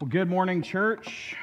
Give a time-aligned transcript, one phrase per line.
[0.00, 1.34] Well, good morning, church.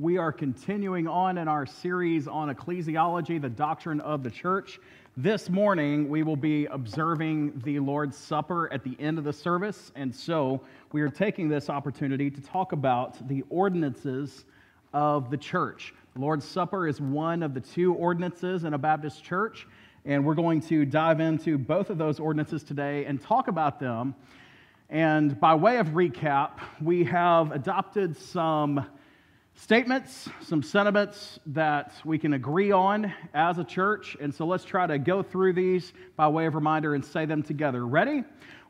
[0.00, 4.80] We are continuing on in our series on ecclesiology, the doctrine of the church.
[5.16, 9.92] This morning, we will be observing the Lord's Supper at the end of the service,
[9.94, 10.60] and so
[10.90, 14.44] we are taking this opportunity to talk about the ordinances
[14.92, 15.94] of the church.
[16.16, 19.68] Lord's Supper is one of the two ordinances in a Baptist church,
[20.04, 24.16] and we're going to dive into both of those ordinances today and talk about them
[24.90, 28.86] and by way of recap, we have adopted some
[29.54, 34.16] statements, some sentiments that we can agree on as a church.
[34.18, 37.42] And so let's try to go through these by way of reminder and say them
[37.42, 37.86] together.
[37.86, 38.24] Ready?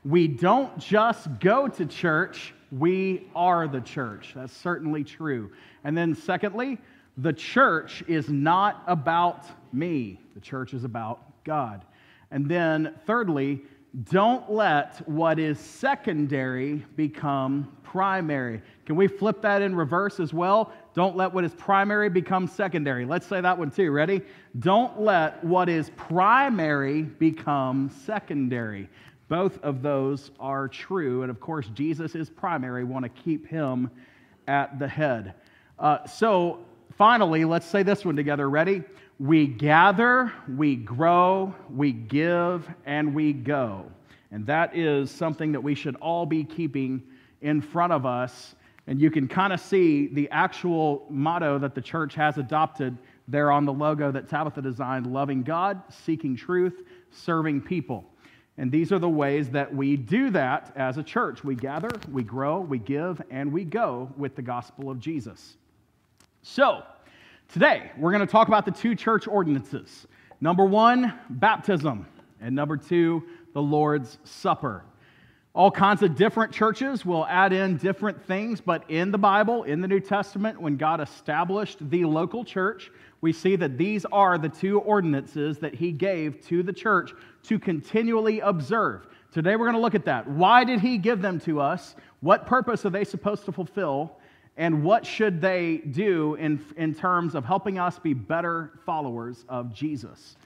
[0.05, 4.33] We don't just go to church, we are the church.
[4.35, 5.53] That's certainly true.
[5.85, 6.79] And then, secondly,
[7.17, 11.85] the church is not about me, the church is about God.
[12.31, 13.63] And then, thirdly,
[14.05, 18.61] don't let what is secondary become primary.
[18.85, 20.73] Can we flip that in reverse as well?
[20.95, 23.07] Don't let what is primary become secondary.
[23.07, 23.91] Let's say that one too.
[23.91, 24.21] Ready?
[24.59, 28.91] Don't let what is primary become secondary.
[29.29, 31.23] Both of those are true.
[31.23, 32.85] And of course, Jesus is primary.
[32.85, 33.91] We want to keep him
[34.47, 35.35] at the head.
[35.79, 36.61] Uh, so,
[36.97, 38.51] finally, let's say this one together.
[38.51, 38.83] Ready?
[39.19, 43.85] We gather, we grow, we give, and we go.
[44.31, 47.03] And that is something that we should all be keeping
[47.41, 48.55] in front of us.
[48.87, 52.97] And you can kind of see the actual motto that the church has adopted
[53.27, 58.05] there on the logo that Tabitha designed loving God, seeking truth, serving people.
[58.57, 61.45] And these are the ways that we do that as a church.
[61.45, 65.57] We gather, we grow, we give, and we go with the gospel of Jesus.
[66.43, 66.83] So,
[67.51, 70.07] Today, we're going to talk about the two church ordinances.
[70.39, 72.07] Number one, baptism,
[72.43, 73.23] and number two,
[73.55, 74.85] the Lord's Supper.
[75.55, 79.81] All kinds of different churches will add in different things, but in the Bible, in
[79.81, 82.91] the New Testament, when God established the local church,
[83.23, 87.15] we see that these are the two ordinances that He gave to the church
[87.45, 89.07] to continually observe.
[89.33, 90.29] Today, we're going to look at that.
[90.29, 91.97] Why did He give them to us?
[92.21, 94.18] What purpose are they supposed to fulfill?
[94.59, 99.73] And what should they do in, in terms of helping us be better followers of
[99.73, 100.37] Jesus.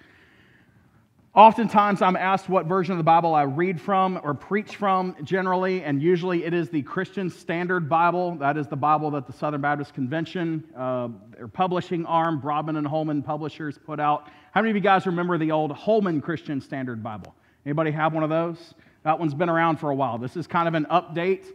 [1.34, 5.83] Oftentimes, I'm asked what version of the Bible I read from or preach from generally,
[5.83, 8.34] and usually it is the Christian Standard Bible.
[8.34, 12.87] That is the Bible that the Southern Baptist Convention, uh, their publishing arm, Broadman and
[12.87, 14.29] Holman Publishers, put out.
[14.53, 17.34] How many of you guys remember the old Holman Christian Standard Bible?
[17.65, 18.75] Anybody have one of those?
[19.03, 20.19] That one's been around for a while.
[20.19, 21.47] This is kind of an update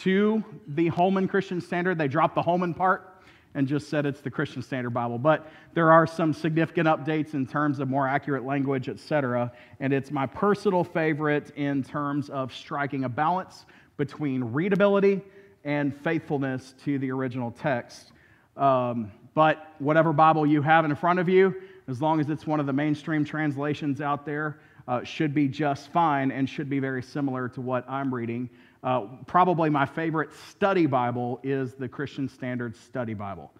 [0.00, 1.98] to the Holman Christian Standard.
[1.98, 3.14] They dropped the Holman part
[3.54, 5.18] and just said it's the Christian Standard Bible.
[5.18, 9.52] But there are some significant updates in terms of more accurate language, etc.
[9.80, 13.64] And it's my personal favorite in terms of striking a balance
[13.96, 15.20] between readability
[15.64, 18.12] and faithfulness to the original text.
[18.56, 21.54] Um, but whatever Bible you have in front of you,
[21.88, 25.90] as long as it's one of the mainstream translations out there, uh, should be just
[25.92, 28.48] fine and should be very similar to what I'm reading.
[28.84, 33.50] Uh, probably my favorite study Bible is the Christian Standard Study Bible.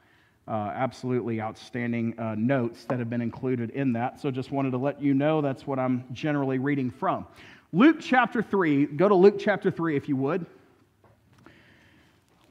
[0.47, 4.21] Uh, absolutely outstanding uh, notes that have been included in that.
[4.21, 7.27] So just wanted to let you know that's what I'm generally reading from.
[7.73, 10.45] Luke chapter 3, go to Luke chapter 3 if you would.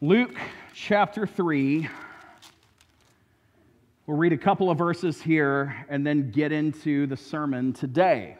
[0.01, 0.35] Luke
[0.73, 1.87] chapter 3.
[4.07, 8.35] We'll read a couple of verses here and then get into the sermon today.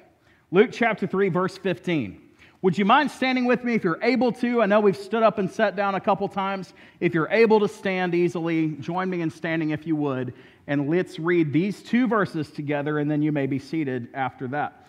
[0.50, 2.23] Luke chapter 3, verse 15.
[2.64, 4.62] Would you mind standing with me if you're able to?
[4.62, 6.74] I know we've stood up and sat down a couple times.
[7.02, 10.34] If you're able to stand easily, join me in standing if you would.
[10.68, 14.88] And let's read these two verses together, and then you may be seated after that.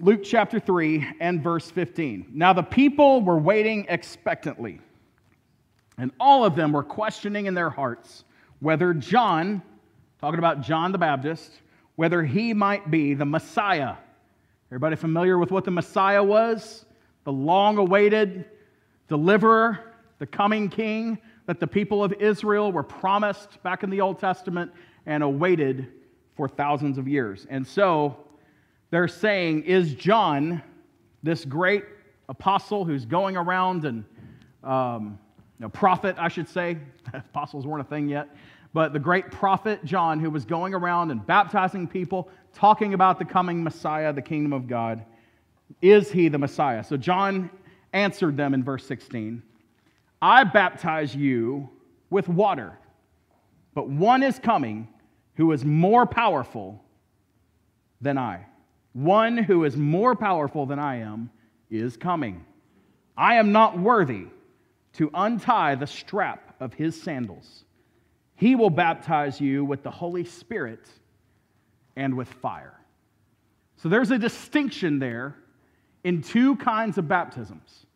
[0.00, 2.28] Luke chapter 3 and verse 15.
[2.32, 4.80] Now the people were waiting expectantly,
[5.98, 8.24] and all of them were questioning in their hearts
[8.60, 9.60] whether John,
[10.22, 11.52] talking about John the Baptist,
[11.96, 13.96] whether he might be the Messiah
[14.68, 16.84] Everybody familiar with what the Messiah was?
[17.22, 18.46] The long awaited
[19.06, 24.18] deliverer, the coming king that the people of Israel were promised back in the Old
[24.18, 24.72] Testament
[25.06, 25.86] and awaited
[26.36, 27.46] for thousands of years.
[27.48, 28.16] And so
[28.90, 30.60] they're saying, Is John,
[31.22, 31.84] this great
[32.28, 34.04] apostle who's going around and
[34.64, 35.18] um,
[35.72, 36.78] prophet, I should say,
[37.14, 38.34] apostles weren't a thing yet,
[38.72, 43.24] but the great prophet John, who was going around and baptizing people, talking about the
[43.24, 45.04] coming Messiah, the kingdom of God.
[45.82, 46.82] Is he the Messiah?
[46.82, 47.50] So John
[47.92, 49.42] answered them in verse 16
[50.22, 51.68] I baptize you
[52.08, 52.78] with water,
[53.74, 54.88] but one is coming
[55.34, 56.82] who is more powerful
[58.00, 58.46] than I.
[58.94, 61.30] One who is more powerful than I am
[61.68, 62.44] is coming.
[63.18, 64.26] I am not worthy
[64.94, 67.64] to untie the strap of his sandals.
[68.34, 70.88] He will baptize you with the Holy Spirit
[71.96, 72.78] and with fire.
[73.76, 75.36] So there's a distinction there
[76.04, 77.86] in two kinds of baptisms.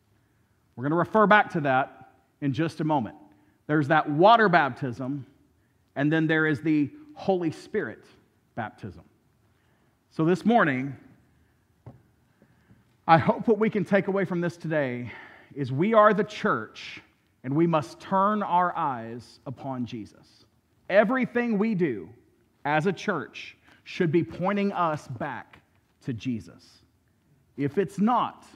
[0.74, 2.10] We're going to refer back to that
[2.40, 3.16] in just a moment.
[3.66, 5.26] There's that water baptism,
[5.96, 8.04] and then there is the Holy Spirit
[8.54, 9.04] baptism.
[10.10, 10.96] So this morning,
[13.06, 15.12] I hope what we can take away from this today
[15.54, 17.00] is we are the church
[17.44, 20.44] and we must turn our eyes upon Jesus.
[20.88, 22.08] Everything we do
[22.64, 23.56] as a church
[23.90, 25.58] should be pointing us back
[26.00, 26.64] to Jesus.
[27.56, 28.46] If it's not,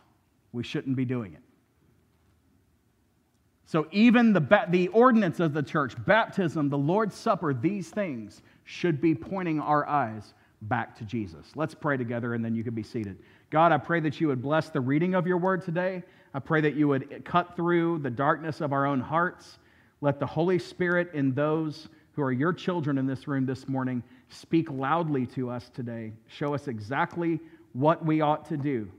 [0.53, 1.41] we shouldn't be doing it.
[3.67, 9.01] So, even the, the ordinance of the church, baptism, the Lord's Supper, these things should
[9.01, 11.51] be pointing our eyes back to Jesus.
[11.57, 13.19] Let's pray together and then you can be seated.
[13.51, 16.05] God, I pray that you would bless the reading of your word today.
[16.33, 19.59] I pray that you would cut through the darkness of our own hearts.
[20.01, 24.01] Let the Holy Spirit in those who are your children in this room this morning
[24.29, 26.13] speak loudly to us today.
[26.29, 27.41] Show us exactly
[27.73, 28.91] what we ought to do.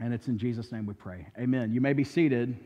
[0.00, 1.26] And it's in Jesus' name we pray.
[1.38, 1.72] Amen.
[1.72, 2.56] You may be seated.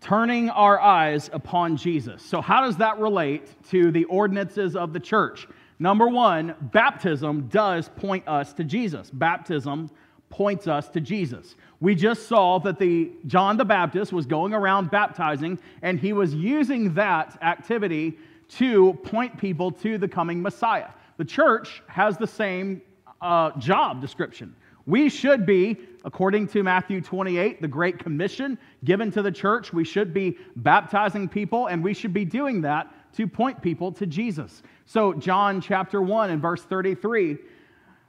[0.00, 2.22] Turning our eyes upon Jesus.
[2.22, 5.46] So, how does that relate to the ordinances of the church?
[5.78, 9.10] Number one, baptism does point us to Jesus.
[9.10, 9.90] Baptism
[10.30, 11.54] points us to Jesus.
[11.80, 16.34] We just saw that the John the Baptist was going around baptizing and he was
[16.34, 20.88] using that activity to point people to the coming Messiah.
[21.16, 22.82] The church has the same
[23.20, 24.54] uh, job description.
[24.86, 29.84] We should be, according to Matthew 28, the Great Commission given to the church, we
[29.84, 34.62] should be baptizing people and we should be doing that to point people to Jesus.
[34.84, 37.38] So, John chapter 1 and verse 33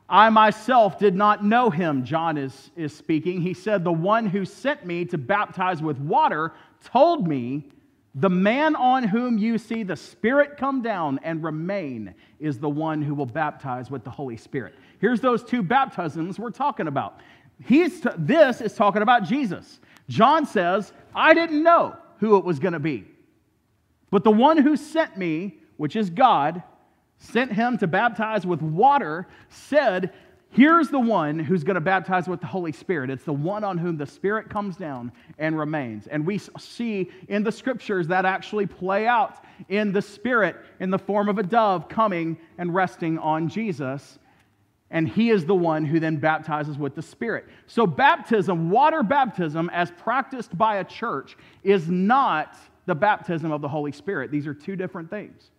[0.09, 3.41] I myself did not know him, John is, is speaking.
[3.41, 7.65] He said, The one who sent me to baptize with water told me,
[8.19, 12.99] The man on whom you see the Spirit come down and remain is the one
[12.99, 14.73] who will baptize with the Holy Spirit.
[14.99, 17.19] Here's those two baptisms we're talking about.
[17.63, 19.79] He's t- this is talking about Jesus.
[20.09, 23.05] John says, I didn't know who it was going to be.
[24.09, 26.63] But the one who sent me, which is God,
[27.19, 30.11] sent him to baptize with water, said,
[30.57, 33.11] Here's the one who's going to baptize with the Holy Spirit.
[33.11, 36.07] It's the one on whom the Spirit comes down and remains.
[36.07, 40.97] And we see in the scriptures that actually play out in the Spirit in the
[40.97, 44.17] form of a dove coming and resting on Jesus.
[44.89, 47.45] And he is the one who then baptizes with the Spirit.
[47.67, 52.57] So, baptism, water baptism, as practiced by a church, is not
[52.87, 54.31] the baptism of the Holy Spirit.
[54.31, 55.51] These are two different things.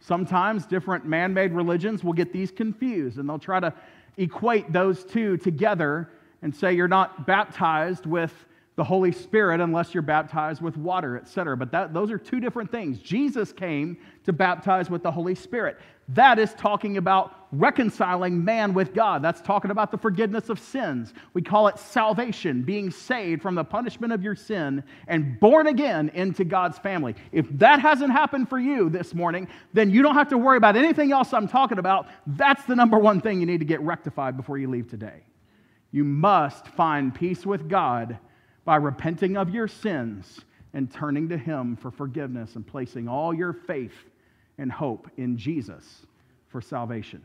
[0.00, 3.74] Sometimes different man made religions will get these confused and they'll try to
[4.16, 6.10] equate those two together
[6.42, 8.32] and say you're not baptized with
[8.80, 11.54] the Holy Spirit unless you're baptized with water, etc.
[11.54, 12.98] But that, those are two different things.
[12.98, 15.76] Jesus came to baptize with the Holy Spirit.
[16.08, 19.20] That is talking about reconciling man with God.
[19.20, 21.12] That's talking about the forgiveness of sins.
[21.34, 26.10] We call it salvation, being saved from the punishment of your sin and born again
[26.14, 27.16] into God's family.
[27.32, 30.74] If that hasn't happened for you this morning, then you don't have to worry about
[30.74, 32.06] anything else I'm talking about.
[32.26, 35.24] That's the number one thing you need to get rectified before you leave today.
[35.92, 38.18] You must find peace with God
[38.64, 40.40] by repenting of your sins
[40.72, 43.94] and turning to Him for forgiveness and placing all your faith
[44.58, 46.06] and hope in Jesus
[46.48, 47.22] for salvation.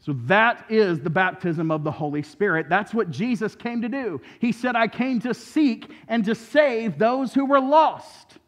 [0.00, 2.68] So that is the baptism of the Holy Spirit.
[2.68, 4.20] That's what Jesus came to do.
[4.38, 8.38] He said, I came to seek and to save those who were lost.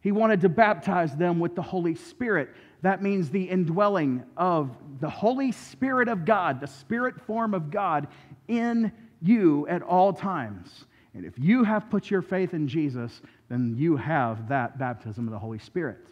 [0.00, 2.50] He wanted to baptize them with the Holy Spirit.
[2.82, 8.08] That means the indwelling of the Holy Spirit of God, the spirit form of God
[8.48, 8.92] in
[9.22, 10.84] you at all times.
[11.14, 15.32] And if you have put your faith in Jesus, then you have that baptism of
[15.32, 16.06] the Holy Spirit.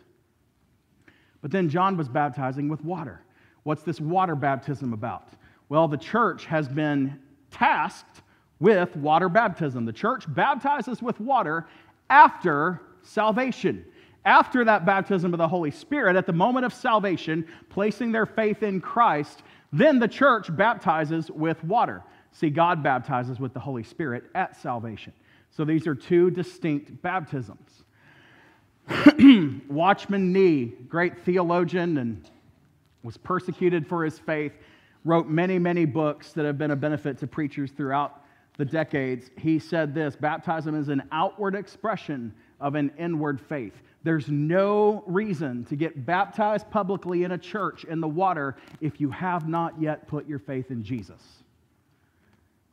[1.43, 3.21] But then John was baptizing with water.
[3.65, 5.29] What's this water baptism about?
[5.69, 7.19] Well, the church has been
[7.51, 8.23] tasked
[8.61, 9.85] with water baptism.
[9.85, 11.67] The church baptizes with water
[12.09, 13.85] after salvation.
[14.25, 18.63] After that baptism of the Holy Spirit, at the moment of salvation, placing their faith
[18.63, 22.03] in Christ, then the church baptizes with water.
[22.35, 25.13] See, God baptizes with the Holy Spirit at salvation.
[25.51, 27.85] So these are two distinct baptisms.
[29.69, 32.29] Watchman Nee, great theologian and
[33.05, 34.53] was persecuted for his faith,
[35.05, 38.25] wrote many, many books that have been a benefit to preachers throughout
[38.57, 39.31] the decades.
[39.39, 43.81] He said this baptism is an outward expression of an inward faith.
[44.03, 49.11] There's no reason to get baptized publicly in a church in the water if you
[49.11, 51.44] have not yet put your faith in Jesus.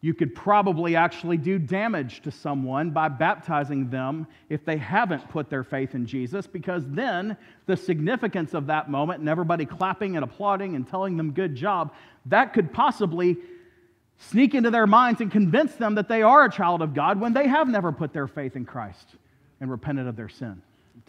[0.03, 5.47] You could probably actually do damage to someone by baptizing them if they haven't put
[5.47, 10.23] their faith in Jesus, because then the significance of that moment and everybody clapping and
[10.23, 11.93] applauding and telling them good job,
[12.25, 13.37] that could possibly
[14.17, 17.33] sneak into their minds and convince them that they are a child of God when
[17.33, 19.15] they have never put their faith in Christ
[19.59, 20.63] and repented of their sin,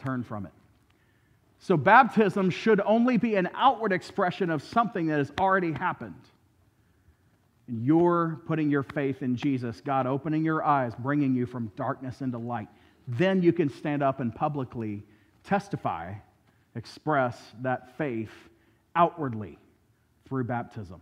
[0.04, 0.52] turned from it.
[1.60, 6.14] So, baptism should only be an outward expression of something that has already happened
[7.68, 12.20] and you're putting your faith in Jesus, God opening your eyes, bringing you from darkness
[12.20, 12.68] into light,
[13.06, 15.02] then you can stand up and publicly
[15.44, 16.14] testify,
[16.74, 18.32] express that faith
[18.94, 19.58] outwardly
[20.28, 21.00] through baptism.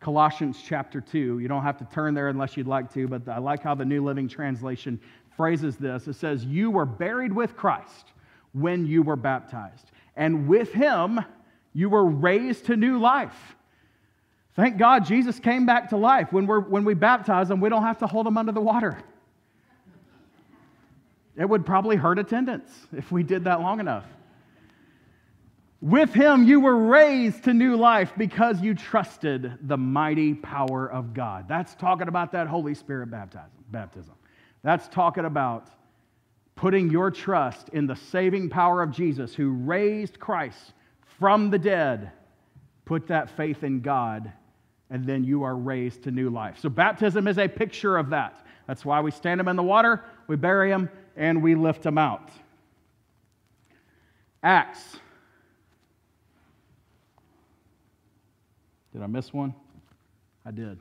[0.00, 3.38] Colossians chapter 2, you don't have to turn there unless you'd like to, but I
[3.38, 4.98] like how the New Living Translation
[5.36, 6.08] phrases this.
[6.08, 8.12] It says, You were buried with Christ
[8.52, 11.20] when you were baptized, and with him
[11.74, 13.54] you were raised to new life
[14.56, 16.32] Thank God Jesus came back to life.
[16.32, 18.98] When, we're, when we baptize them, we don't have to hold them under the water.
[21.36, 24.04] It would probably hurt attendance if we did that long enough.
[25.80, 31.14] With him, you were raised to new life because you trusted the mighty power of
[31.14, 31.48] God.
[31.48, 33.46] That's talking about that Holy Spirit baptism.
[33.70, 34.14] baptism.
[34.62, 35.68] That's talking about
[36.54, 40.74] putting your trust in the saving power of Jesus who raised Christ
[41.18, 42.12] from the dead.
[42.84, 44.30] Put that faith in God
[44.90, 46.58] and then you are raised to new life.
[46.60, 48.44] So, baptism is a picture of that.
[48.66, 51.98] That's why we stand them in the water, we bury them, and we lift them
[51.98, 52.30] out.
[54.42, 54.96] Acts.
[58.92, 59.54] Did I miss one?
[60.44, 60.78] I did.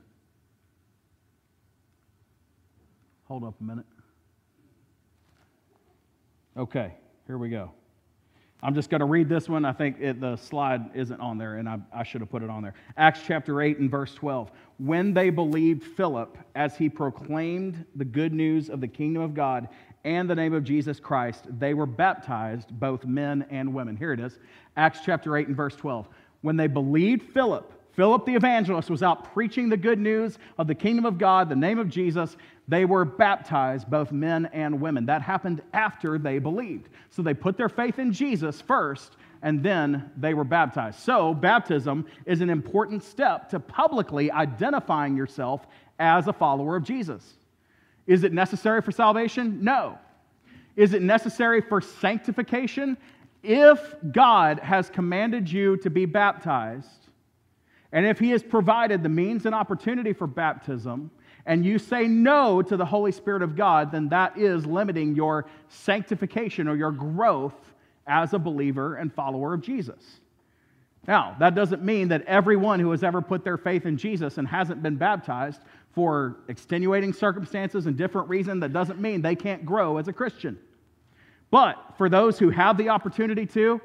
[3.26, 3.86] Hold up a minute.
[6.58, 6.94] Okay,
[7.28, 7.72] here we go.
[8.62, 9.64] I'm just going to read this one.
[9.64, 12.50] I think it, the slide isn't on there, and I, I, should have put it
[12.50, 12.74] on there.
[12.98, 14.52] Acts chapter 8 and verse 12.
[14.80, 19.70] When they believed Philip as he proclaimed the good news of the kingdom of God
[20.04, 23.96] and the name of Jesus Christ, they were baptized, both men and women.
[23.96, 24.40] Here it is
[24.76, 26.10] Acts chapter 8 and verse 12.
[26.42, 30.76] When they believed Philip, Philip the evangelist was out preaching the good news of the
[30.76, 32.38] kingdom of God, the name of Jesus.
[32.70, 35.08] They were baptized, both men and women.
[35.08, 36.90] That happened after they believed.
[37.10, 41.00] So they put their faith in Jesus first, and then they were baptized.
[41.00, 45.66] So, baptism is an important step to publicly identifying yourself
[45.98, 47.34] as a follower of Jesus.
[48.06, 49.64] Is it necessary for salvation?
[49.64, 49.98] No.
[50.76, 52.98] Is it necessary for sanctification?
[53.42, 57.09] If God has commanded you to be baptized,
[57.92, 61.12] and if He has provided the means and opportunity for baptism,
[61.46, 65.48] and you say no to the Holy Spirit of God, then that is limiting your
[65.70, 67.56] sanctification or your growth
[68.06, 70.20] as a believer and follower of Jesus.
[71.08, 74.48] Now, that doesn't mean that everyone who has ever put their faith in Jesus and
[74.48, 75.62] hasn't been baptized
[75.94, 80.58] for extenuating circumstances and different reasons, that doesn't mean they can't grow as a Christian.
[81.52, 83.82] But for those who have the opportunity to,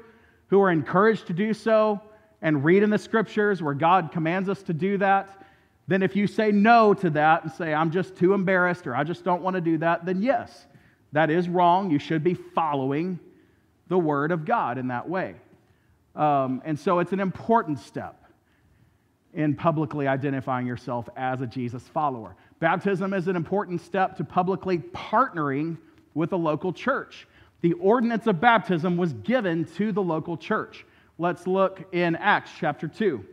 [0.47, 1.99] who are encouraged to do so,
[2.41, 5.45] and read in the scriptures where God commands us to do that,
[5.87, 9.03] then if you say no to that and say, I'm just too embarrassed or I
[9.03, 10.65] just don't want to do that, then yes,
[11.11, 11.91] that is wrong.
[11.91, 13.19] You should be following
[13.87, 15.35] the Word of God in that way.
[16.15, 18.23] Um, and so it's an important step
[19.33, 22.35] in publicly identifying yourself as a Jesus follower.
[22.59, 25.77] Baptism is an important step to publicly partnering
[26.13, 27.27] with a local church.
[27.61, 30.85] The ordinance of baptism was given to the local church.
[31.17, 33.25] Let's look in Acts chapter 2.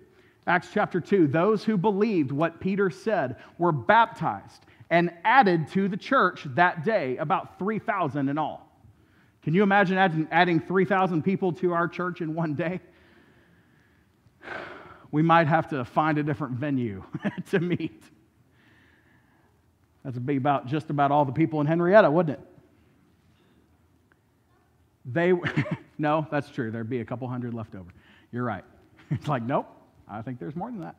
[0.46, 1.26] Acts chapter 2.
[1.26, 7.16] Those who believed what Peter said were baptized and added to the church that day,
[7.16, 8.68] about 3,000 in all.
[9.42, 9.98] Can you imagine
[10.30, 12.80] adding 3,000 people to our church in one day?
[15.10, 17.04] We might have to find a different venue
[17.50, 18.02] to meet.
[20.02, 22.51] That'd be about just about all the people in Henrietta, wouldn't it?
[25.04, 25.32] They
[25.98, 26.72] No, that's true.
[26.72, 27.90] There'd be a couple hundred left over.
[28.32, 28.64] You're right.
[29.10, 29.66] It's like, nope,
[30.08, 30.96] I think there's more than that.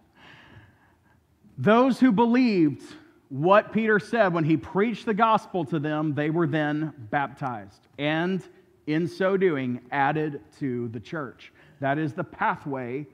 [1.58, 2.84] Those who believed
[3.30, 7.88] what Peter said when he preached the gospel to them, they were then baptized.
[7.98, 8.48] And
[8.86, 11.52] in so doing, added to the church.
[11.80, 13.08] That is the pathway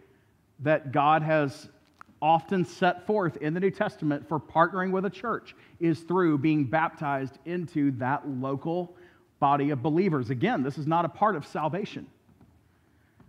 [0.59, 1.69] that God has
[2.21, 6.65] often set forth in the New Testament for partnering with a church is through being
[6.65, 8.97] baptized into that local
[9.39, 10.29] body of believers.
[10.29, 12.07] Again, this is not a part of salvation.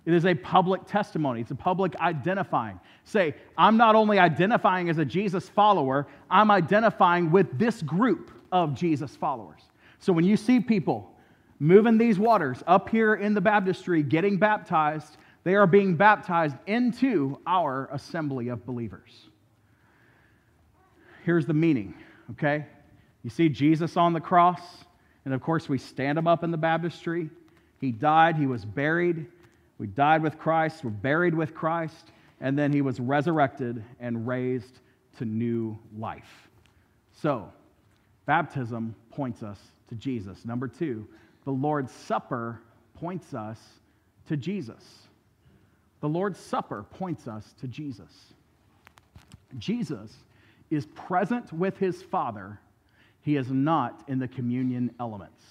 [0.07, 1.43] It is a public testimony.
[1.43, 2.81] It's a public identifying.
[3.05, 8.75] Say, I'm not only identifying as a Jesus follower, I'm identifying with this group of
[8.75, 9.61] Jesus followers.
[9.99, 11.13] So when you see people
[11.59, 17.39] moving these waters up here in the baptistry, getting baptized, they are being baptized into
[17.47, 19.29] our assembly of believers.
[21.25, 21.95] here's the meaning,
[22.33, 22.67] okay?
[23.23, 24.61] You see Jesus on the cross,
[25.25, 27.31] and of course, we stand him up in the baptistry.
[27.79, 29.27] He died, he was buried.
[29.79, 34.81] We died with Christ, we're buried with Christ, and then he was resurrected and raised
[35.19, 36.49] to new life.
[37.13, 37.51] So,
[38.27, 39.59] baptism points us
[39.89, 40.45] to Jesus.
[40.45, 41.07] Number two,
[41.45, 42.61] the Lord's Supper
[42.95, 43.59] points us
[44.29, 44.85] to Jesus.
[46.01, 48.13] The Lord's Supper points us to Jesus.
[49.59, 50.15] Jesus
[50.71, 52.61] is present with his Father,
[53.23, 55.43] he is not in the communion elements.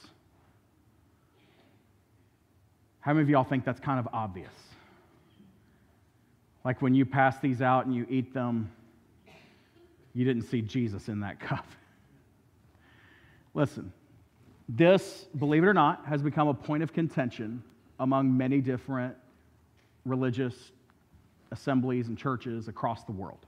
[3.02, 4.52] How many of y'all think that's kind of obvious?
[6.66, 8.72] Like when you pass these out and you eat them,
[10.14, 11.66] you didn't see Jesus in that cup.
[13.54, 13.92] Listen,
[14.68, 17.64] this, believe it or not, has become a point of contention
[18.00, 19.16] among many different
[20.06, 20.72] religious
[21.52, 23.46] assemblies and churches across the world.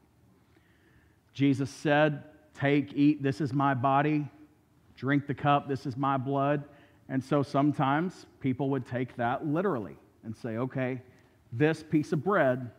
[1.34, 4.28] Jesus said, Take, eat, this is my body.
[4.96, 6.64] Drink the cup, this is my blood.
[7.10, 11.02] And so sometimes people would take that literally and say, okay,
[11.52, 12.72] this piece of bread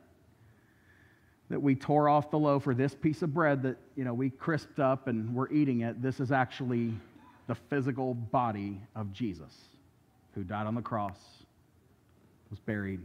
[1.51, 4.31] that we tore off the loaf, or this piece of bread that you know we
[4.31, 6.95] crisped up and we're eating it, this is actually
[7.47, 9.53] the physical body of Jesus,
[10.35, 11.19] who died on the cross,
[12.49, 13.01] was buried.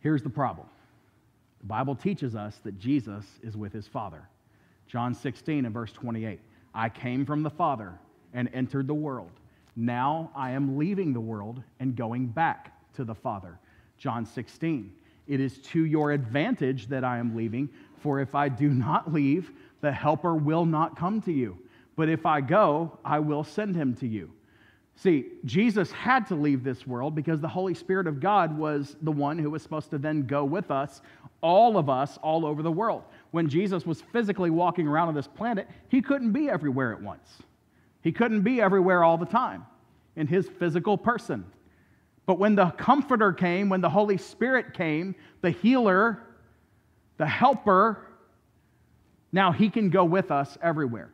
[0.00, 0.68] Here's the problem.
[1.60, 4.22] The Bible teaches us that Jesus is with his Father.
[4.88, 6.40] John 16 and verse 28.
[6.74, 7.98] I came from the Father
[8.34, 9.30] and entered the world.
[9.76, 13.58] Now I am leaving the world and going back to the Father.
[13.98, 14.92] John 16.
[15.28, 17.68] It is to your advantage that I am leaving,
[17.98, 19.52] for if I do not leave,
[19.82, 21.58] the Helper will not come to you.
[21.96, 24.30] But if I go, I will send him to you.
[24.96, 29.12] See, Jesus had to leave this world because the Holy Spirit of God was the
[29.12, 31.02] one who was supposed to then go with us,
[31.40, 33.04] all of us, all over the world.
[33.30, 37.28] When Jesus was physically walking around on this planet, he couldn't be everywhere at once.
[38.02, 39.66] He couldn't be everywhere all the time
[40.16, 41.44] in his physical person.
[42.26, 46.22] But when the Comforter came, when the Holy Spirit came, the healer,
[47.16, 48.06] the helper,
[49.32, 51.10] now he can go with us everywhere.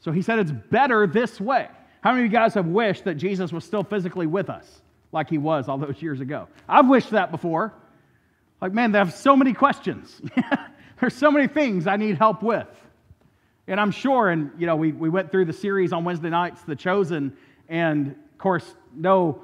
[0.00, 1.68] So he said it's better this way.
[2.00, 5.30] How many of you guys have wished that Jesus was still physically with us like
[5.30, 6.48] he was all those years ago?
[6.68, 7.72] I've wished that before.
[8.60, 10.20] Like, man, they have so many questions.
[11.00, 12.68] There's so many things I need help with.
[13.66, 16.62] And I'm sure, and you know, we, we went through the series on Wednesday nights,
[16.62, 17.36] The Chosen,
[17.68, 19.42] and of course, no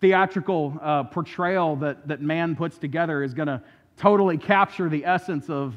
[0.00, 3.62] theatrical uh, portrayal that, that man puts together is going to
[3.96, 5.76] totally capture the essence of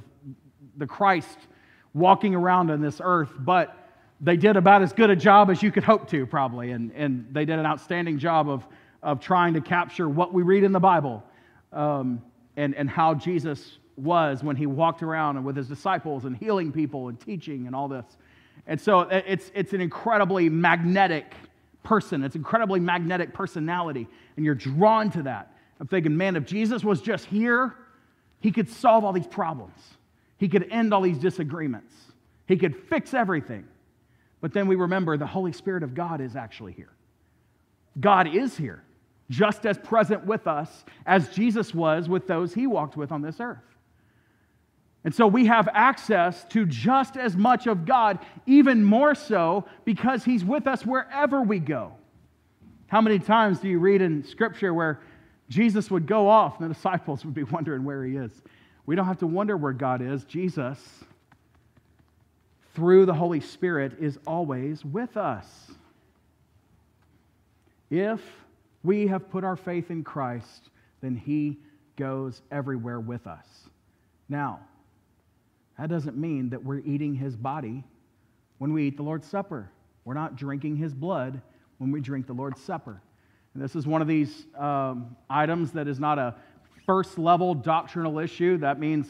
[0.77, 1.37] the Christ
[1.93, 3.31] walking around on this earth.
[3.37, 3.77] But
[4.21, 6.71] they did about as good a job as you could hope to, probably.
[6.71, 8.65] And, and they did an outstanding job of,
[9.03, 11.23] of trying to capture what we read in the Bible
[11.73, 12.21] um,
[12.55, 17.09] and, and how Jesus was when he walked around with his disciples and healing people
[17.09, 18.05] and teaching and all this.
[18.67, 21.33] And so it's, it's an incredibly magnetic
[21.83, 25.53] person, it's incredibly magnetic personality, and you're drawn to that.
[25.79, 27.75] I'm thinking, man, if Jesus was just here,
[28.39, 29.77] he could solve all these problems,
[30.37, 31.93] he could end all these disagreements,
[32.47, 33.67] he could fix everything.
[34.39, 36.91] But then we remember the Holy Spirit of God is actually here.
[37.99, 38.83] God is here,
[39.29, 43.39] just as present with us as Jesus was with those he walked with on this
[43.39, 43.63] earth.
[45.05, 50.23] And so we have access to just as much of God, even more so because
[50.23, 51.91] he's with us wherever we go.
[52.87, 55.01] How many times do you read in Scripture where
[55.49, 58.31] Jesus would go off and the disciples would be wondering where he is?
[58.85, 60.23] We don't have to wonder where God is.
[60.25, 60.79] Jesus
[62.73, 65.71] through the Holy Spirit is always with us.
[67.89, 68.21] If
[68.83, 70.69] we have put our faith in Christ,
[71.01, 71.59] then He
[71.95, 73.45] goes everywhere with us.
[74.27, 74.59] Now,
[75.79, 77.83] that doesn't mean that we're eating His body
[78.57, 79.69] when we eat the Lord's Supper.
[80.05, 81.41] We're not drinking His blood
[81.77, 83.01] when we drink the Lord's Supper.
[83.53, 86.35] And this is one of these um, items that is not a
[86.85, 88.57] first level doctrinal issue.
[88.57, 89.07] That means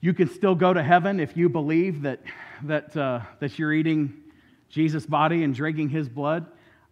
[0.00, 2.20] you can still go to heaven if you believe that,
[2.64, 4.12] that, uh, that you're eating
[4.68, 6.46] Jesus' body and drinking his blood.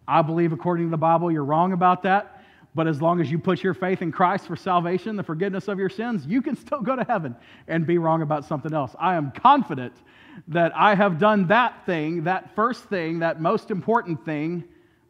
[0.07, 2.32] I believe, according to the Bible, you're wrong about that.
[2.75, 5.77] But as long as you put your faith in Christ for salvation, the forgiveness of
[5.77, 7.35] your sins, you can still go to heaven
[7.67, 8.95] and be wrong about something else.
[8.99, 9.93] I am confident
[10.47, 14.63] that I have done that thing, that first thing, that most important thing,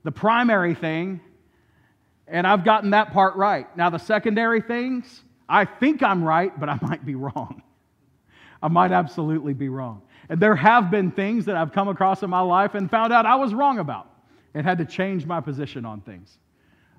[0.04, 1.22] the primary thing,
[2.28, 3.76] and I've gotten that part right.
[3.78, 7.62] Now, the secondary things, I think I'm right, but I might be wrong.
[8.62, 10.02] I might absolutely be wrong.
[10.30, 13.26] And there have been things that I've come across in my life and found out
[13.26, 14.10] I was wrong about
[14.54, 16.38] and had to change my position on things.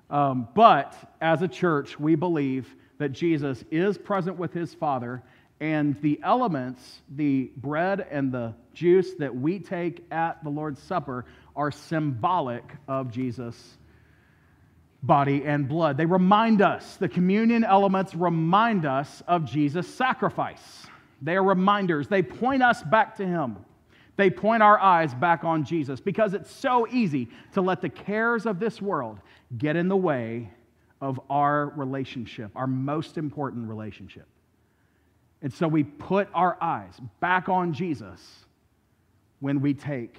[0.09, 5.23] Um, but as a church, we believe that Jesus is present with his Father
[5.59, 11.25] And the elements, the bread and the juice that we take at the Lord's Supper,
[11.55, 13.77] are symbolic of Jesus'
[15.01, 15.95] body and blood.
[15.95, 20.87] They remind us, the communion elements remind us of Jesus' sacrifice.
[21.21, 23.57] They are reminders, they point us back to Him.
[24.17, 28.45] They point our eyes back on Jesus because it's so easy to let the cares
[28.45, 29.19] of this world
[29.57, 30.49] get in the way
[31.01, 34.27] of our relationship, our most important relationship.
[35.41, 38.45] And so we put our eyes back on Jesus
[39.39, 40.17] when we take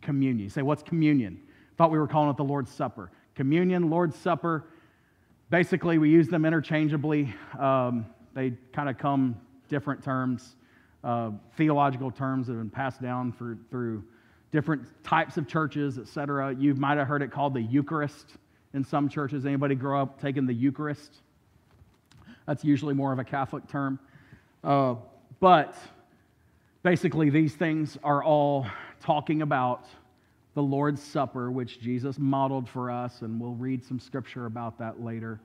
[0.00, 0.44] communion.
[0.44, 1.40] You say, what's communion?
[1.76, 3.10] Thought we were calling it the Lord's Supper.
[3.34, 4.64] Communion, Lord's Supper,
[5.50, 7.32] basically we use them interchangeably.
[7.58, 9.36] Um, they kind of come
[9.68, 10.56] different terms,
[11.04, 14.02] uh, theological terms that have been passed down for, through
[14.50, 16.54] different types of churches, etc.
[16.54, 18.36] You might have heard it called the Eucharist
[18.72, 19.44] in some churches.
[19.44, 21.16] Anybody grow up taking the Eucharist?
[22.46, 23.98] That's usually more of a Catholic term.
[24.62, 24.94] Uh,
[25.40, 25.76] but
[26.82, 28.66] basically, these things are all
[29.00, 29.86] talking about
[30.54, 35.02] the Lord's Supper, which Jesus modeled for us, and we'll read some scripture about that
[35.02, 35.40] later.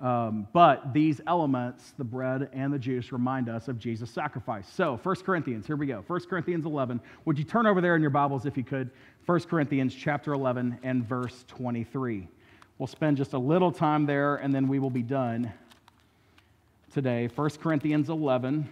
[0.00, 4.68] Um, but these elements, the bread and the juice, remind us of Jesus' sacrifice.
[4.68, 6.04] So, 1 Corinthians, here we go.
[6.06, 7.00] 1 Corinthians 11.
[7.24, 8.90] Would you turn over there in your Bibles if you could?
[9.24, 12.28] 1 Corinthians chapter 11 and verse 23.
[12.78, 15.50] We'll spend just a little time there and then we will be done
[16.92, 17.30] today.
[17.34, 18.68] 1 Corinthians 11,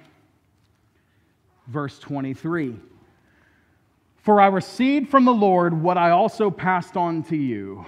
[1.68, 2.76] verse 23.
[4.18, 7.86] For I received from the Lord what I also passed on to you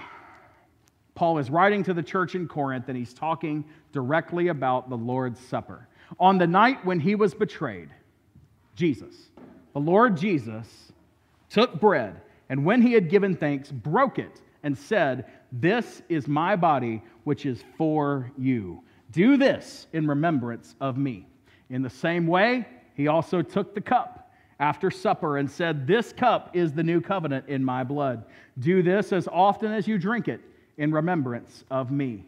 [1.17, 5.39] Paul is writing to the church in Corinth and he's talking directly about the Lord's
[5.39, 5.87] Supper.
[6.19, 7.89] On the night when he was betrayed,
[8.75, 9.31] Jesus,
[9.73, 10.93] the Lord Jesus,
[11.49, 16.55] took bread and when he had given thanks, broke it and said, This is my
[16.55, 18.83] body, which is for you.
[19.11, 21.25] Do this in remembrance of me.
[21.71, 26.55] In the same way, he also took the cup after supper and said, This cup
[26.55, 28.23] is the new covenant in my blood.
[28.59, 30.41] Do this as often as you drink it
[30.77, 32.25] in remembrance of me.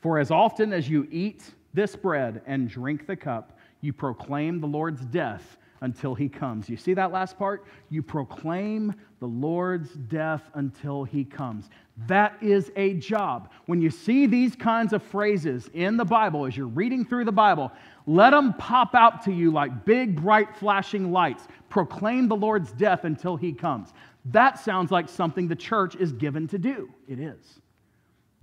[0.00, 4.66] For as often as you eat this bread and drink the cup, you proclaim the
[4.66, 6.68] Lord's death until he comes.
[6.68, 7.66] You see that last part?
[7.90, 11.68] You proclaim the Lord's death until he comes.
[12.06, 13.50] That is a job.
[13.66, 17.32] When you see these kinds of phrases in the Bible, as you're reading through the
[17.32, 17.70] Bible,
[18.06, 21.46] let them pop out to you like big, bright, flashing lights.
[21.68, 23.92] Proclaim the Lord's death until he comes.
[24.26, 26.88] That sounds like something the church is given to do.
[27.06, 27.60] It is.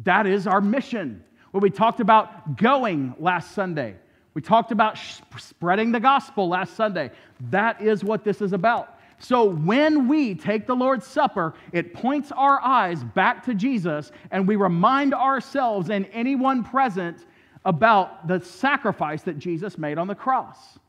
[0.03, 1.23] That is our mission.
[1.51, 3.95] When we talked about going last Sunday,
[4.33, 4.97] we talked about
[5.37, 7.11] spreading the gospel last Sunday.
[7.49, 8.97] That is what this is about.
[9.19, 14.47] So when we take the Lord's Supper, it points our eyes back to Jesus and
[14.47, 17.25] we remind ourselves and anyone present
[17.65, 20.79] about the sacrifice that Jesus made on the cross,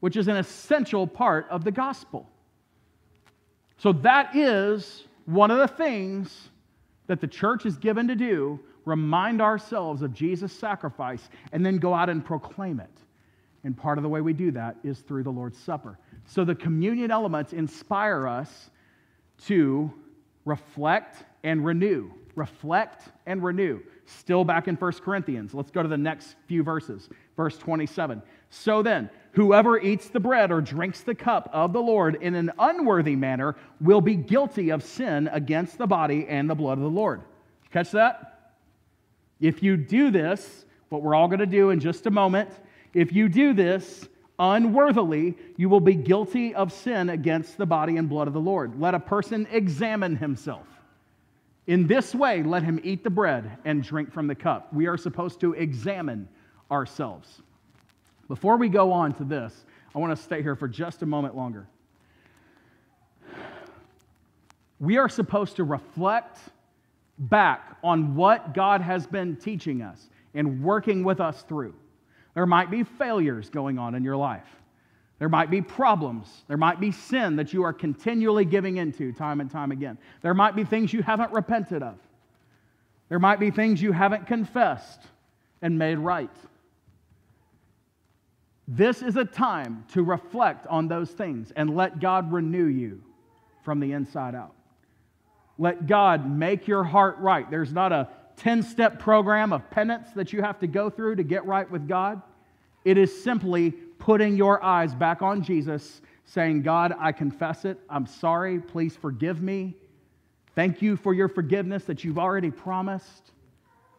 [0.00, 2.28] which is an essential part of the gospel.
[3.78, 6.50] So that is one of the things
[7.06, 11.94] that the church is given to do, remind ourselves of Jesus' sacrifice, and then go
[11.94, 12.90] out and proclaim it.
[13.64, 15.98] And part of the way we do that is through the Lord's Supper.
[16.26, 18.70] So the communion elements inspire us
[19.46, 19.92] to
[20.44, 22.10] reflect and renew.
[22.34, 23.80] Reflect and renew.
[24.06, 25.54] Still back in 1 Corinthians.
[25.54, 27.08] Let's go to the next few verses.
[27.36, 28.22] Verse 27.
[28.50, 32.52] So then, whoever eats the bread or drinks the cup of the Lord in an
[32.58, 36.90] unworthy manner will be guilty of sin against the body and the blood of the
[36.90, 37.22] Lord.
[37.70, 38.52] Catch that?
[39.40, 42.50] If you do this, what we're all going to do in just a moment,
[42.94, 48.08] if you do this unworthily, you will be guilty of sin against the body and
[48.08, 48.78] blood of the Lord.
[48.78, 50.66] Let a person examine himself.
[51.66, 54.72] In this way, let him eat the bread and drink from the cup.
[54.72, 56.28] We are supposed to examine
[56.70, 57.42] ourselves.
[58.28, 61.36] Before we go on to this, I want to stay here for just a moment
[61.36, 61.66] longer.
[64.80, 66.38] We are supposed to reflect
[67.18, 71.74] back on what God has been teaching us and working with us through.
[72.34, 74.46] There might be failures going on in your life.
[75.18, 76.26] There might be problems.
[76.48, 79.98] There might be sin that you are continually giving into time and time again.
[80.20, 81.96] There might be things you haven't repented of.
[83.08, 85.00] There might be things you haven't confessed
[85.60, 86.30] and made right.
[88.74, 93.02] This is a time to reflect on those things and let God renew you
[93.62, 94.54] from the inside out.
[95.58, 97.50] Let God make your heart right.
[97.50, 101.22] There's not a 10 step program of penance that you have to go through to
[101.22, 102.22] get right with God.
[102.82, 107.78] It is simply putting your eyes back on Jesus, saying, God, I confess it.
[107.90, 108.58] I'm sorry.
[108.58, 109.76] Please forgive me.
[110.54, 113.32] Thank you for your forgiveness that you've already promised.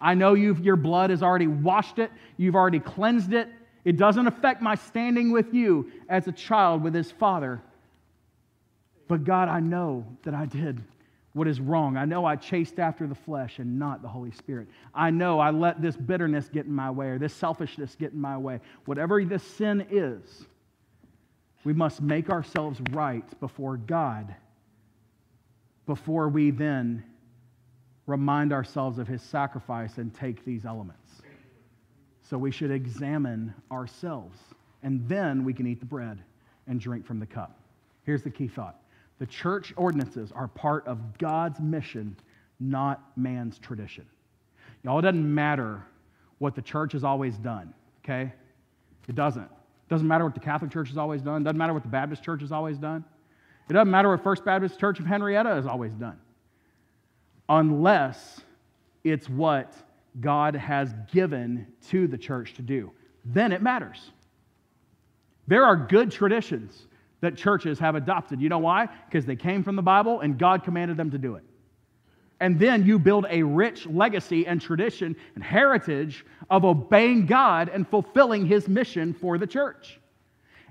[0.02, 3.50] I know you've, your blood has already washed it, you've already cleansed it,
[3.86, 7.62] It doesn't affect my standing with you as a child with his father.
[9.08, 10.82] But God, I know that I did
[11.34, 11.98] what is wrong.
[11.98, 14.68] I know I chased after the flesh and not the Holy Spirit.
[14.94, 18.22] I know I let this bitterness get in my way or this selfishness get in
[18.22, 18.60] my way.
[18.86, 20.46] Whatever this sin is,
[21.64, 24.34] we must make ourselves right before God
[25.86, 27.04] before we then
[28.06, 31.03] remind ourselves of his sacrifice and take these elements.
[32.24, 34.40] So we should examine ourselves,
[34.82, 36.20] and then we can eat the bread
[36.68, 37.60] and drink from the cup.
[38.06, 38.80] Here's the key thought
[39.20, 42.16] the church ordinances are part of God's mission,
[42.60, 44.06] not man's tradition.
[44.84, 45.84] Y'all, it doesn't matter
[46.40, 48.34] what the church has always done, okay?
[49.08, 49.44] It doesn't.
[49.44, 51.42] It doesn't matter what the Catholic Church has always done.
[51.42, 53.04] It doesn't matter what the Baptist Church has always done.
[53.70, 56.20] It doesn't matter what First Baptist Church of Henrietta has always done,
[57.48, 58.42] unless
[59.04, 59.74] it's what
[60.20, 62.92] God has given to the church to do.
[63.26, 64.12] Then it matters.
[65.48, 66.88] There are good traditions
[67.22, 68.42] that churches have adopted.
[68.42, 68.88] You know why?
[69.08, 71.44] Because they came from the Bible and God commanded them to do it.
[72.40, 77.88] And then you build a rich legacy and tradition and heritage of obeying God and
[77.88, 80.00] fulfilling his mission for the church.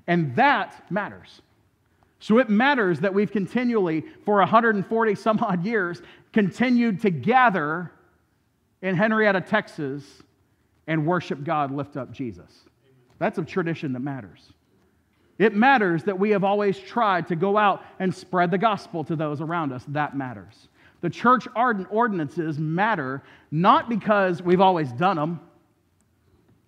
[0.06, 1.40] And that matters.
[2.18, 6.02] So it matters that we've continually, for 140 some odd years,
[6.32, 7.90] continued to gather
[8.82, 10.04] in Henrietta, Texas,
[10.86, 12.64] and worship God, lift up Jesus.
[13.18, 14.52] That's a tradition that matters.
[15.38, 19.16] It matters that we have always tried to go out and spread the gospel to
[19.16, 19.84] those around us.
[19.88, 20.68] That matters.
[21.00, 25.40] The church ordinances matter not because we've always done them.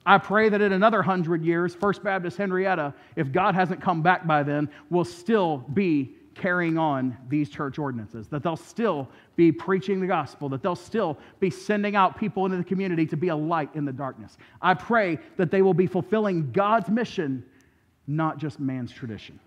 [0.06, 4.26] I pray that in another hundred years, First Baptist Henrietta, if God hasn't come back
[4.26, 10.00] by then, will still be carrying on these church ordinances, that they'll still be preaching
[10.00, 13.36] the gospel, that they'll still be sending out people into the community to be a
[13.36, 14.36] light in the darkness.
[14.60, 17.44] I pray that they will be fulfilling God's mission,
[18.06, 19.38] not just man's tradition.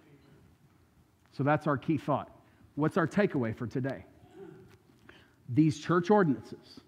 [1.34, 2.32] So that's our key thought.
[2.76, 4.06] What's our takeaway for today?
[5.50, 6.80] These church ordinances.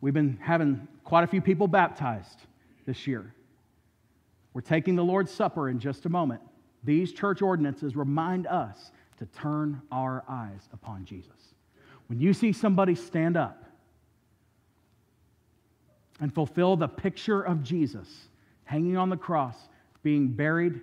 [0.00, 2.40] We've been having quite a few people baptized
[2.86, 3.34] this year.
[4.52, 6.40] We're taking the Lord's Supper in just a moment.
[6.84, 11.54] These church ordinances remind us to turn our eyes upon Jesus.
[12.08, 13.64] When you see somebody stand up
[16.20, 18.08] and fulfill the picture of Jesus
[18.64, 19.56] hanging on the cross,
[20.02, 20.80] being buried,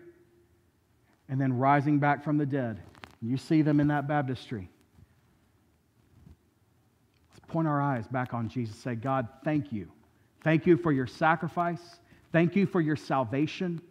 [1.28, 2.82] and then rising back from the dead,
[3.22, 4.70] you see them in that baptistry.
[7.32, 8.76] Let's point our eyes back on Jesus.
[8.76, 9.92] Say, God, thank you.
[10.44, 12.00] Thank you for your sacrifice.
[12.32, 13.82] Thank you for your salvation.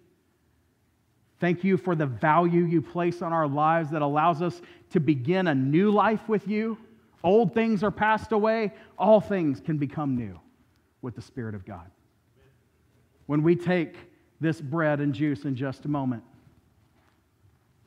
[1.41, 5.47] Thank you for the value you place on our lives that allows us to begin
[5.47, 6.79] a new life with you.
[7.23, 10.39] Old things are passed away, all things can become new
[11.03, 11.91] with the Spirit of God.
[13.27, 13.97] When we take
[14.41, 16.23] this bread and juice in just a moment,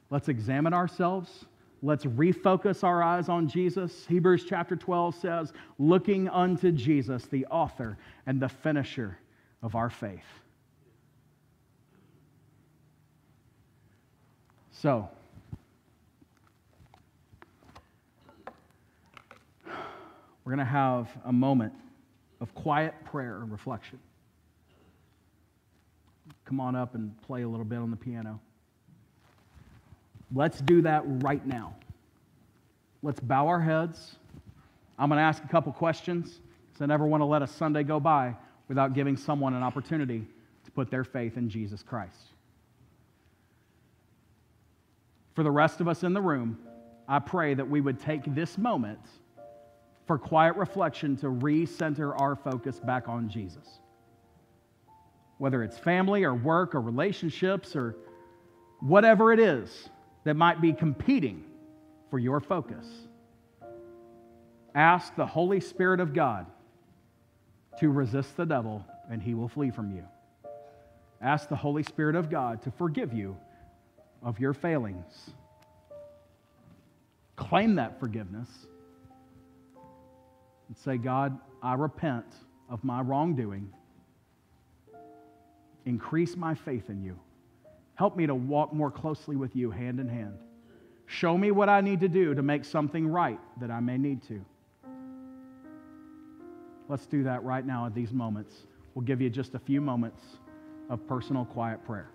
[0.10, 1.46] let's examine ourselves.
[1.84, 4.06] Let's refocus our eyes on Jesus.
[4.08, 9.18] Hebrews chapter 12 says, looking unto Jesus, the author and the finisher
[9.64, 10.20] of our faith.
[14.82, 15.08] So,
[20.44, 21.74] we're going to have a moment
[22.40, 24.00] of quiet prayer and reflection.
[26.46, 28.40] Come on up and play a little bit on the piano.
[30.34, 31.76] Let's do that right now.
[33.04, 34.16] Let's bow our heads.
[34.98, 36.40] I'm going to ask a couple questions
[36.70, 38.36] because I never want to let a Sunday go by
[38.68, 40.26] without giving someone an opportunity
[40.66, 42.32] to put their faith in Jesus Christ.
[45.34, 46.60] For the rest of us in the room,
[47.08, 49.00] I pray that we would take this moment
[50.06, 53.80] for quiet reflection to recenter our focus back on Jesus.
[55.38, 57.96] Whether it's family or work or relationships or
[58.80, 59.90] whatever it is
[60.24, 61.44] that might be competing
[62.10, 62.86] for your focus,
[64.76, 66.46] ask the Holy Spirit of God
[67.80, 70.04] to resist the devil and he will flee from you.
[71.22, 73.38] Ask the Holy Spirit of God to forgive you
[74.24, 75.32] of your failings.
[77.36, 78.50] Claim that forgiveness
[80.68, 82.26] and say, God, I repent
[82.70, 83.72] of my wrongdoing.
[85.86, 87.20] Increase my faith in you.
[87.96, 90.38] Help me to walk more closely with you hand in hand.
[91.08, 94.24] Show me what I need to do to make something right that I may need
[94.30, 94.46] to.
[96.88, 98.54] Let's do that right now at these moments.
[98.96, 100.22] We'll give you just a few moments
[100.90, 102.10] of personal quiet prayer.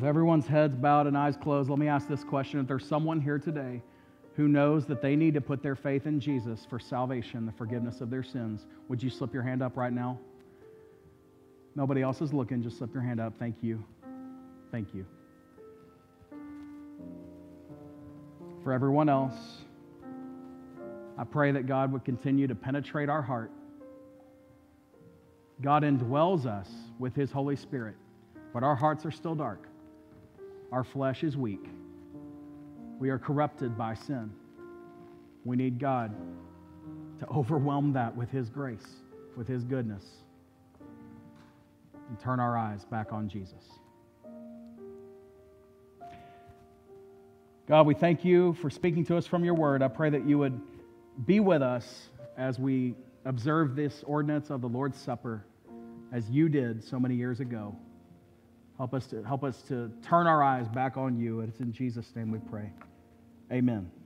[0.00, 2.58] With everyone's heads bowed and eyes closed, let me ask this question.
[2.60, 3.82] If there's someone here today
[4.40, 8.00] who knows that they need to put their faith in Jesus for salvation, the forgiveness
[8.00, 10.18] of their sins, would you slip your hand up right now?
[11.76, 12.62] Nobody else is looking.
[12.62, 13.34] Just slip your hand up.
[13.38, 13.84] Thank you.
[14.72, 15.04] Thank you.
[18.64, 19.34] For everyone else,
[21.18, 23.50] I pray that God would continue to penetrate our heart.
[25.60, 27.96] God indwells us with His Holy Spirit,
[28.54, 29.68] but our hearts are still dark.
[30.72, 31.66] Our flesh is weak.
[33.00, 34.30] We are corrupted by sin.
[35.44, 36.14] We need God
[37.20, 38.86] to overwhelm that with His grace,
[39.38, 40.04] with His goodness,
[42.08, 43.64] and turn our eyes back on Jesus.
[47.66, 49.82] God, we thank you for speaking to us from your word.
[49.82, 50.60] I pray that you would
[51.24, 55.42] be with us as we observe this ordinance of the Lord's Supper
[56.12, 57.74] as you did so many years ago.
[58.76, 61.40] Help us to, help us to turn our eyes back on you.
[61.40, 62.70] And it's in Jesus' name we pray.
[63.52, 63.99] Amen.